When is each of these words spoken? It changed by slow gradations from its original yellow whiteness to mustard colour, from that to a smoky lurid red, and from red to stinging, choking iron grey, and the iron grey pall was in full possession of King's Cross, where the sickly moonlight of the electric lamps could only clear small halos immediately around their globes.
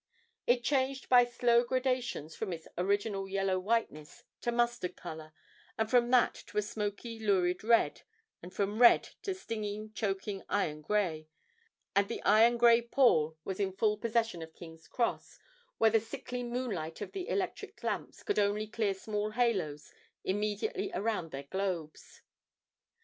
It 0.47 0.63
changed 0.63 1.09
by 1.09 1.25
slow 1.25 1.63
gradations 1.63 2.35
from 2.35 2.51
its 2.53 2.67
original 2.75 3.27
yellow 3.29 3.59
whiteness 3.59 4.23
to 4.41 4.51
mustard 4.51 4.95
colour, 4.95 5.31
from 5.89 6.09
that 6.09 6.33
to 6.47 6.57
a 6.57 6.63
smoky 6.63 7.19
lurid 7.19 7.63
red, 7.63 8.01
and 8.41 8.51
from 8.51 8.81
red 8.81 9.03
to 9.21 9.35
stinging, 9.35 9.93
choking 9.93 10.41
iron 10.49 10.81
grey, 10.81 11.27
and 11.95 12.07
the 12.07 12.23
iron 12.23 12.57
grey 12.57 12.81
pall 12.81 13.37
was 13.43 13.59
in 13.59 13.73
full 13.73 13.95
possession 13.95 14.41
of 14.41 14.55
King's 14.55 14.87
Cross, 14.87 15.37
where 15.77 15.91
the 15.91 15.99
sickly 15.99 16.41
moonlight 16.41 16.99
of 17.01 17.11
the 17.11 17.29
electric 17.29 17.83
lamps 17.83 18.23
could 18.23 18.39
only 18.39 18.65
clear 18.65 18.95
small 18.95 19.29
halos 19.29 19.93
immediately 20.23 20.89
around 20.95 21.29
their 21.29 21.43
globes. 21.43 22.23